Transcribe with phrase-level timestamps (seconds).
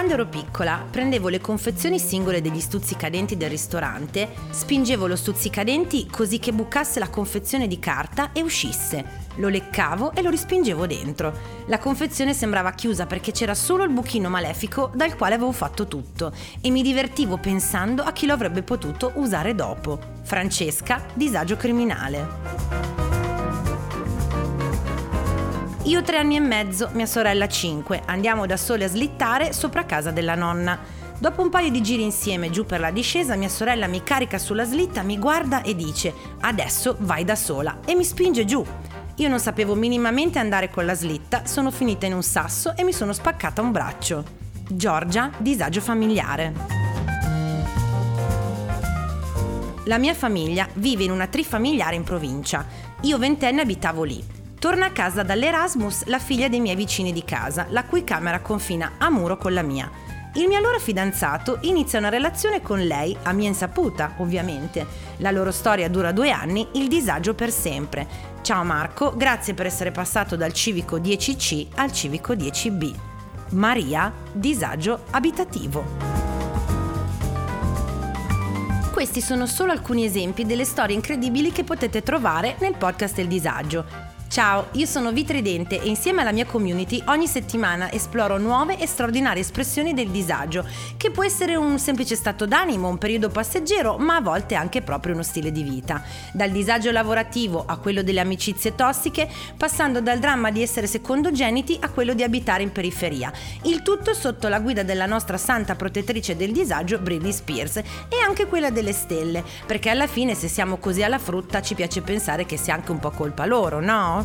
[0.00, 6.38] quando ero piccola prendevo le confezioni singole degli stuzzicadenti del ristorante, spingevo lo stuzzicadenti così
[6.38, 9.04] che bucasse la confezione di carta e uscisse.
[9.34, 11.34] Lo leccavo e lo rispingevo dentro.
[11.66, 16.32] La confezione sembrava chiusa perché c'era solo il buchino malefico dal quale avevo fatto tutto
[16.62, 19.98] e mi divertivo pensando a chi lo avrebbe potuto usare dopo.
[20.22, 23.09] Francesca, disagio criminale.
[25.84, 28.02] Io tre anni e mezzo, mia sorella cinque.
[28.04, 30.78] Andiamo da sole a slittare sopra casa della nonna.
[31.18, 34.64] Dopo un paio di giri insieme giù per la discesa, mia sorella mi carica sulla
[34.64, 38.62] slitta, mi guarda e dice: Adesso vai da sola e mi spinge giù.
[39.16, 42.92] Io non sapevo minimamente andare con la slitta, sono finita in un sasso e mi
[42.92, 44.24] sono spaccata un braccio.
[44.68, 46.52] Giorgia, disagio familiare.
[49.84, 52.66] La mia famiglia vive in una trifamiliare in provincia.
[53.00, 54.38] Io ventenne abitavo lì.
[54.60, 58.92] Torna a casa dall'Erasmus la figlia dei miei vicini di casa, la cui camera confina
[58.98, 59.90] a muro con la mia.
[60.34, 64.86] Il mio allora fidanzato inizia una relazione con lei, a mia insaputa, ovviamente.
[65.16, 68.06] La loro storia dura due anni, il disagio per sempre.
[68.42, 72.94] Ciao Marco, grazie per essere passato dal civico 10C al civico 10B.
[73.52, 75.84] Maria, disagio abitativo.
[78.92, 84.09] Questi sono solo alcuni esempi delle storie incredibili che potete trovare nel podcast Il Disagio.
[84.30, 89.42] Ciao, io sono Vitridente e insieme alla mia community ogni settimana esploro nuove e straordinarie
[89.42, 90.64] espressioni del disagio,
[90.96, 95.14] che può essere un semplice stato d'animo, un periodo passeggero, ma a volte anche proprio
[95.14, 96.04] uno stile di vita.
[96.32, 101.88] Dal disagio lavorativo a quello delle amicizie tossiche, passando dal dramma di essere secondogeniti a
[101.88, 103.32] quello di abitare in periferia.
[103.62, 108.46] Il tutto sotto la guida della nostra santa protettrice del disagio, Britney Spears, e anche
[108.46, 112.56] quella delle stelle, perché alla fine se siamo così alla frutta ci piace pensare che
[112.56, 114.18] sia anche un po' colpa loro, no?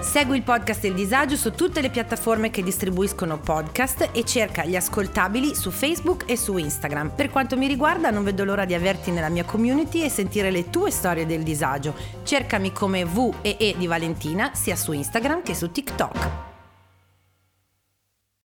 [0.00, 4.76] Segui il podcast Il Disagio su tutte le piattaforme che distribuiscono podcast e cerca gli
[4.76, 7.12] ascoltabili su Facebook e su Instagram.
[7.14, 10.68] Per quanto mi riguarda non vedo l'ora di averti nella mia community e sentire le
[10.68, 11.94] tue storie del disagio.
[12.24, 16.41] Cercami come V e E di Valentina sia su Instagram che su TikTok.